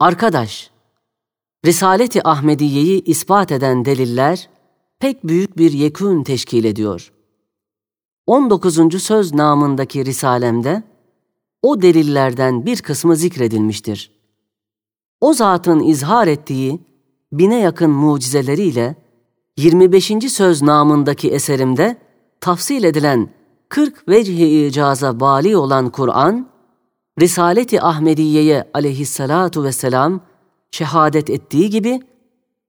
Arkadaş, 0.00 0.70
Risaleti 1.64 2.28
Ahmediye'yi 2.28 3.04
ispat 3.04 3.52
eden 3.52 3.84
deliller 3.84 4.48
pek 4.98 5.24
büyük 5.24 5.58
bir 5.58 5.72
yekûn 5.72 6.22
teşkil 6.22 6.64
ediyor. 6.64 7.12
19. 8.26 9.02
söz 9.02 9.34
namındaki 9.34 10.04
risalemde 10.04 10.82
o 11.62 11.82
delillerden 11.82 12.66
bir 12.66 12.82
kısmı 12.82 13.16
zikredilmiştir. 13.16 14.10
O 15.20 15.32
zatın 15.32 15.80
izhar 15.80 16.26
ettiği 16.26 16.80
bine 17.32 17.60
yakın 17.60 17.90
mucizeleriyle 17.90 18.96
25. 19.56 20.32
söz 20.32 20.62
namındaki 20.62 21.30
eserimde 21.30 21.96
tafsil 22.40 22.84
edilen 22.84 23.30
40 23.68 24.08
vecih-i 24.08 24.66
icaza 24.66 25.20
bali 25.20 25.56
olan 25.56 25.90
Kur'an, 25.90 26.48
Risaleti 27.20 27.82
Ahmediye'ye 27.82 28.70
aleyhissalatu 28.74 29.64
vesselam 29.64 30.20
şehadet 30.70 31.30
ettiği 31.30 31.70
gibi, 31.70 32.00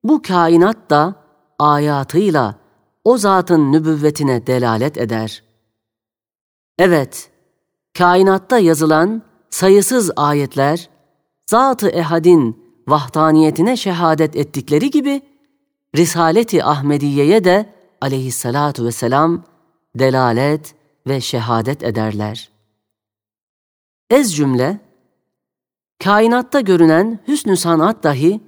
bu 0.03 0.21
kainat 0.21 0.89
da 0.89 1.15
ayatıyla 1.59 2.55
o 3.03 3.17
zatın 3.17 3.71
nübüvvetine 3.71 4.47
delalet 4.47 4.97
eder. 4.97 5.43
Evet, 6.79 7.29
kainatta 7.97 8.59
yazılan 8.59 9.21
sayısız 9.49 10.11
ayetler, 10.15 10.89
Zat-ı 11.49 11.89
Ehad'in 11.89 12.63
vahdaniyetine 12.87 13.77
şehadet 13.77 14.35
ettikleri 14.35 14.89
gibi, 14.89 15.21
Risaleti 15.95 16.63
Ahmediye'ye 16.63 17.43
de 17.43 17.73
aleyhissalatu 18.01 18.85
vesselam 18.85 19.43
delalet 19.95 20.75
ve 21.07 21.21
şehadet 21.21 21.83
ederler. 21.83 22.58
Ez 24.09 24.35
cümle, 24.35 24.79
kainatta 26.03 26.59
görünen 26.59 27.19
hüsnü 27.27 27.57
sanat 27.57 28.03
dahi 28.03 28.41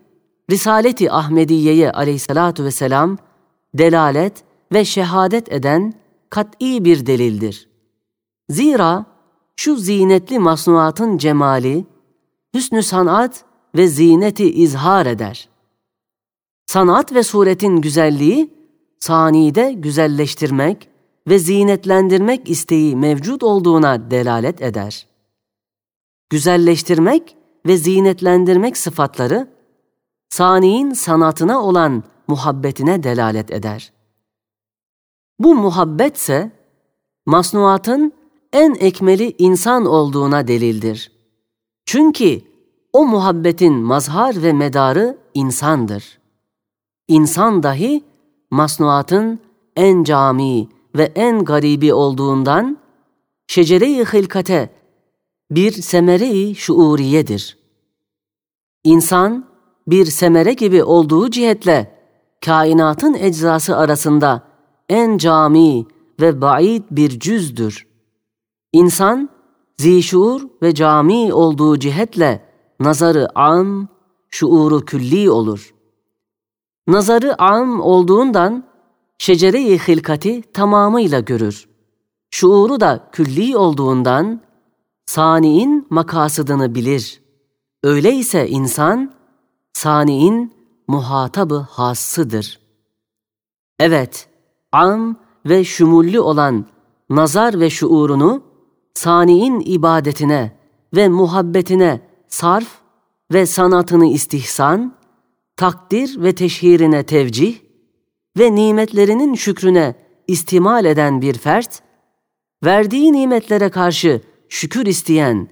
Risaleti 0.51 1.11
Ahmediye'ye 1.11 1.91
aleyhissalatu 1.91 2.63
vesselam 2.63 3.17
delalet 3.73 4.43
ve 4.73 4.85
şehadet 4.85 5.51
eden 5.51 5.93
kat'i 6.29 6.85
bir 6.85 7.05
delildir. 7.05 7.69
Zira 8.49 9.05
şu 9.55 9.75
zinetli 9.75 10.39
masnuatın 10.39 11.17
cemali, 11.17 11.85
hüsnü 12.53 12.83
sanat 12.83 13.45
ve 13.75 13.87
zineti 13.87 14.51
izhar 14.51 15.05
eder. 15.05 15.49
Sanat 16.65 17.13
ve 17.13 17.23
suretin 17.23 17.81
güzelliği, 17.81 18.53
sanide 18.99 19.73
güzelleştirmek 19.73 20.89
ve 21.27 21.39
zinetlendirmek 21.39 22.49
isteği 22.49 22.95
mevcut 22.95 23.43
olduğuna 23.43 24.11
delalet 24.11 24.61
eder. 24.61 25.10
Güzelleştirmek 26.31 27.35
ve 27.65 27.77
zinetlendirmek 27.77 28.77
sıfatları, 28.77 29.47
saniyin 30.29 30.93
sanatına 30.93 31.61
olan 31.61 32.03
muhabbetine 32.27 33.03
delalet 33.03 33.51
eder. 33.51 33.93
Bu 35.39 35.55
muhabbetse, 35.55 36.51
masnuatın 37.25 38.13
en 38.53 38.75
ekmeli 38.75 39.35
insan 39.37 39.85
olduğuna 39.85 40.47
delildir. 40.47 41.11
Çünkü 41.85 42.41
o 42.93 43.05
muhabbetin 43.05 43.73
mazhar 43.73 44.43
ve 44.43 44.53
medarı 44.53 45.17
insandır. 45.33 46.19
İnsan 47.07 47.63
dahi 47.63 48.03
masnuatın 48.51 49.39
en 49.75 50.03
cami 50.03 50.67
ve 50.95 51.03
en 51.15 51.45
garibi 51.45 51.93
olduğundan 51.93 52.77
şecere-i 53.47 54.05
hilkate 54.05 54.80
bir 55.51 55.71
semere-i 55.71 56.55
şuuriyedir. 56.55 57.57
İnsan 58.83 59.45
bir 59.87 60.05
semere 60.05 60.53
gibi 60.53 60.83
olduğu 60.83 61.29
cihetle 61.29 61.97
kainatın 62.45 63.13
eczası 63.13 63.77
arasında 63.77 64.47
en 64.89 65.17
cami 65.17 65.85
ve 66.21 66.41
ba'id 66.41 66.83
bir 66.91 67.19
cüzdür. 67.19 67.87
İnsan 68.73 69.29
zişuur 69.77 70.41
ve 70.61 70.73
cami 70.73 71.33
olduğu 71.33 71.79
cihetle 71.79 72.45
nazarı 72.79 73.39
am, 73.39 73.87
şuuru 74.29 74.85
külli 74.85 75.29
olur. 75.29 75.73
Nazarı 76.87 77.41
am 77.41 77.81
olduğundan 77.81 78.63
şecere-i 79.17 79.79
hilkati 79.79 80.41
tamamıyla 80.53 81.19
görür. 81.19 81.69
Şuuru 82.31 82.79
da 82.79 83.09
külli 83.11 83.57
olduğundan 83.57 84.41
saniin 85.11 85.87
makasıdını 85.89 86.75
bilir. 86.75 87.21
Öyleyse 87.83 88.47
insan 88.47 89.13
saniin 89.73 90.53
muhatabı 90.87 91.57
hassıdır. 91.69 92.59
Evet, 93.79 94.27
am 94.71 95.15
ve 95.45 95.63
şumulli 95.63 96.19
olan 96.19 96.65
nazar 97.09 97.59
ve 97.59 97.69
şuurunu 97.69 98.43
saniin 98.93 99.63
ibadetine 99.65 100.57
ve 100.95 101.09
muhabbetine 101.09 102.01
sarf 102.27 102.67
ve 103.33 103.45
sanatını 103.45 104.05
istihsan, 104.05 104.95
takdir 105.55 106.21
ve 106.23 106.35
teşhirine 106.35 107.03
tevcih 107.03 107.59
ve 108.37 108.55
nimetlerinin 108.55 109.35
şükrüne 109.35 109.95
istimal 110.27 110.85
eden 110.85 111.21
bir 111.21 111.37
fert, 111.37 111.81
verdiği 112.63 113.13
nimetlere 113.13 113.69
karşı 113.69 114.30
şükür 114.51 114.85
isteyen 114.85 115.47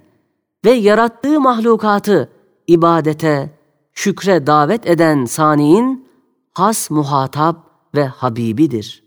ve 0.64 0.70
yarattığı 0.70 1.40
mahlukatı 1.40 2.32
ibadete, 2.66 3.58
şükre 3.92 4.46
davet 4.46 4.86
eden 4.86 5.24
saniin 5.24 6.08
has 6.54 6.90
muhatap 6.90 7.56
ve 7.94 8.04
habibidir. 8.04 9.04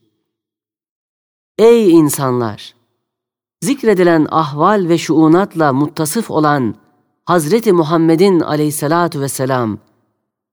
Ey 1.58 1.92
insanlar! 1.92 2.76
Zikredilen 3.62 4.28
ahval 4.32 4.90
ve 4.90 4.98
şuunatla 4.98 5.74
muttasıf 5.74 6.32
olan 6.32 6.76
Hazreti 7.26 7.74
Muhammed'in 7.74 8.40
aleyhissalatu 8.40 9.22
vesselam, 9.22 9.78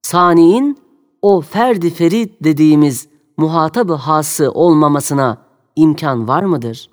saniin 0.02 0.78
o 1.22 1.40
ferdi 1.40 1.90
ferit 1.90 2.44
dediğimiz 2.44 3.08
muhatabı 3.36 3.94
hası 3.94 4.50
olmamasına 4.50 5.38
imkan 5.76 6.28
var 6.28 6.42
mıdır? 6.42 6.90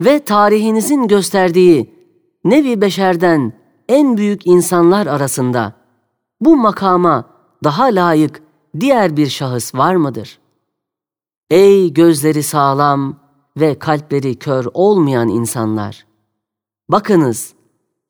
Ve 0.00 0.24
tarihinizin 0.24 1.08
gösterdiği 1.08 1.94
nevi 2.44 2.80
beşerden 2.80 3.52
en 3.88 4.16
büyük 4.16 4.46
insanlar 4.46 5.06
arasında 5.06 5.72
bu 6.40 6.56
makama 6.56 7.24
daha 7.64 7.84
layık 7.84 8.42
diğer 8.80 9.16
bir 9.16 9.26
şahıs 9.26 9.74
var 9.74 9.94
mıdır? 9.94 10.38
Ey 11.50 11.92
gözleri 11.92 12.42
sağlam 12.42 13.16
ve 13.56 13.78
kalpleri 13.78 14.34
kör 14.38 14.66
olmayan 14.74 15.28
insanlar! 15.28 16.06
Bakınız, 16.88 17.54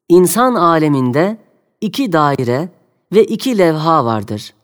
insan 0.09 0.55
aleminde 0.55 1.39
iki 1.81 2.13
daire 2.13 2.69
ve 3.13 3.25
iki 3.25 3.59
levha 3.59 4.05
vardır. 4.05 4.55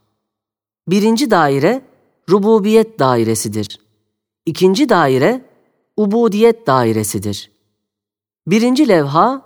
Birinci 0.88 1.30
daire 1.30 1.82
rububiyet 2.30 2.98
dairesidir. 2.98 3.80
İkinci 4.46 4.88
daire 4.88 5.44
ubudiyet 5.96 6.66
dairesidir. 6.66 7.50
Birinci 8.46 8.88
levha 8.88 9.42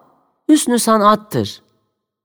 hüsnü 0.49 0.79
sanattır. 0.79 1.63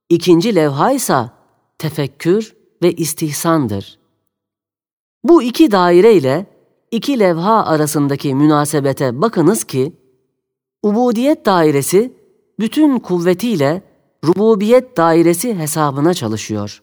İkinci 0.08 0.54
levha 0.54 0.92
ise 0.92 1.30
tefekkür 1.78 2.56
ve 2.82 2.92
istihsandır. 2.92 3.98
Bu 5.24 5.42
iki 5.42 5.70
daire 5.70 6.14
ile 6.14 6.46
iki 6.90 7.18
levha 7.18 7.64
arasındaki 7.64 8.34
münasebete 8.34 9.20
bakınız 9.20 9.64
ki, 9.64 9.92
ubudiyet 10.82 11.46
dairesi 11.46 12.12
bütün 12.60 12.98
kuvvetiyle 12.98 13.82
rububiyet 14.24 14.96
dairesi 14.96 15.54
hesabına 15.54 16.14
çalışıyor. 16.14 16.82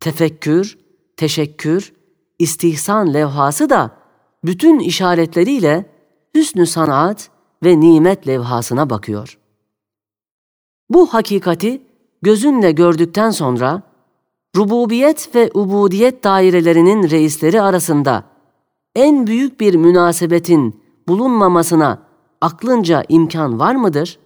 Tefekkür, 0.00 0.78
teşekkür, 1.16 1.92
istihsan 2.38 3.14
levhası 3.14 3.70
da 3.70 3.96
bütün 4.44 4.78
işaretleriyle 4.78 5.95
hüsnü 6.36 6.66
sanat 6.66 7.30
ve 7.64 7.80
nimet 7.80 8.26
levhasına 8.26 8.90
bakıyor. 8.90 9.38
Bu 10.90 11.06
hakikati 11.06 11.82
gözünle 12.22 12.72
gördükten 12.72 13.30
sonra 13.30 13.82
rububiyet 14.56 15.34
ve 15.34 15.50
ubudiyet 15.54 16.24
dairelerinin 16.24 17.10
reisleri 17.10 17.62
arasında 17.62 18.24
en 18.94 19.26
büyük 19.26 19.60
bir 19.60 19.74
münasebetin 19.74 20.82
bulunmamasına 21.08 22.02
aklınca 22.40 23.04
imkan 23.08 23.58
var 23.58 23.74
mıdır? 23.74 24.18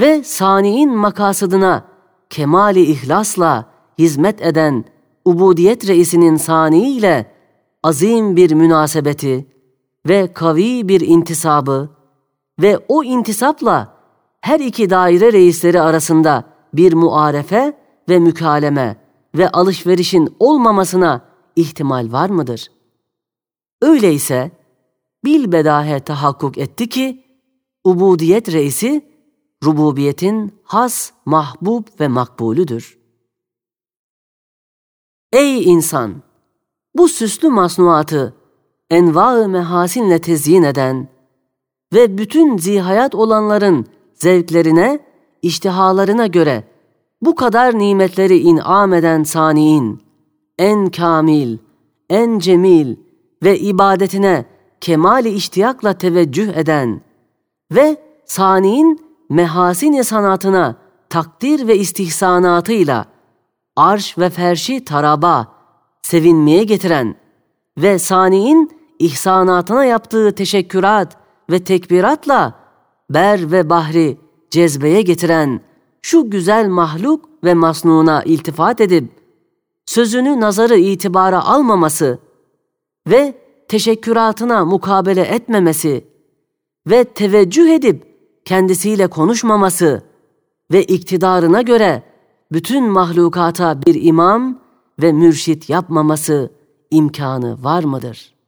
Ve 0.00 0.24
saniin 0.24 0.96
makasıdına 0.96 1.84
kemali 2.30 2.80
ihlasla 2.80 3.66
hizmet 3.98 4.42
eden 4.42 4.84
ubudiyet 5.24 5.88
reisinin 5.88 6.36
sani 6.36 7.26
azim 7.82 8.36
bir 8.36 8.54
münasebeti 8.54 9.51
ve 10.08 10.32
kavi 10.32 10.88
bir 10.88 11.00
intisabı 11.00 11.88
ve 12.62 12.78
o 12.88 13.04
intisapla 13.04 13.96
her 14.40 14.60
iki 14.60 14.90
daire 14.90 15.32
reisleri 15.32 15.80
arasında 15.80 16.44
bir 16.74 16.92
muarefe 16.92 17.78
ve 18.08 18.18
mükaleme 18.18 18.96
ve 19.34 19.48
alışverişin 19.48 20.36
olmamasına 20.38 21.24
ihtimal 21.56 22.12
var 22.12 22.30
mıdır? 22.30 22.72
Öyleyse 23.82 24.50
bilbedahe 25.24 26.00
tahakkuk 26.00 26.58
etti 26.58 26.88
ki 26.88 27.24
ubudiyet 27.84 28.52
reisi 28.52 29.12
rububiyetin 29.64 30.60
has, 30.64 31.12
mahbub 31.24 31.84
ve 32.00 32.08
makbulüdür. 32.08 32.98
Ey 35.32 35.64
insan! 35.64 36.22
Bu 36.94 37.08
süslü 37.08 37.48
masnuatı 37.48 38.34
enva-ı 38.92 39.48
mehasinle 39.48 40.18
tezyin 40.18 40.62
eden 40.62 41.08
ve 41.94 42.18
bütün 42.18 42.58
zihayat 42.58 43.14
olanların 43.14 43.86
zevklerine, 44.14 44.98
iştihalarına 45.42 46.26
göre 46.26 46.64
bu 47.22 47.34
kadar 47.34 47.78
nimetleri 47.78 48.38
inam 48.38 48.94
eden 48.94 49.22
saniin, 49.22 50.02
en 50.58 50.90
kamil, 50.90 51.58
en 52.10 52.38
cemil 52.38 52.96
ve 53.42 53.58
ibadetine 53.58 54.44
kemali 54.80 55.28
iştiyakla 55.28 55.98
teveccüh 55.98 56.48
eden 56.56 57.00
ve 57.72 57.96
saniin 58.24 59.00
mehasin 59.30 60.02
sanatına 60.02 60.76
takdir 61.08 61.66
ve 61.68 61.78
istihsanatıyla 61.78 63.06
arş 63.76 64.18
ve 64.18 64.30
ferşi 64.30 64.84
taraba, 64.84 65.52
sevinmeye 66.02 66.64
getiren 66.64 67.14
ve 67.78 67.98
saniin 67.98 68.81
ihsanatına 69.02 69.84
yaptığı 69.84 70.32
teşekkürat 70.32 71.16
ve 71.50 71.64
tekbiratla 71.64 72.54
ber 73.10 73.52
ve 73.52 73.70
bahri 73.70 74.18
cezbeye 74.50 75.02
getiren 75.02 75.60
şu 76.02 76.30
güzel 76.30 76.68
mahluk 76.68 77.28
ve 77.44 77.54
masnuna 77.54 78.22
iltifat 78.22 78.80
edip 78.80 79.12
sözünü 79.86 80.40
nazarı 80.40 80.76
itibara 80.76 81.44
almaması 81.44 82.18
ve 83.08 83.34
teşekküratına 83.68 84.64
mukabele 84.64 85.22
etmemesi 85.22 86.04
ve 86.86 87.04
teveccüh 87.04 87.70
edip 87.70 88.06
kendisiyle 88.44 89.06
konuşmaması 89.06 90.02
ve 90.72 90.84
iktidarına 90.84 91.62
göre 91.62 92.02
bütün 92.52 92.84
mahlukata 92.84 93.82
bir 93.82 94.02
imam 94.02 94.58
ve 95.02 95.12
mürşit 95.12 95.70
yapmaması 95.70 96.50
imkanı 96.90 97.64
var 97.64 97.84
mıdır?'' 97.84 98.41